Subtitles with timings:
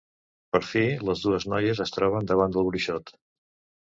[0.55, 3.13] Per fi, les dues noies es troben davant del bruixot.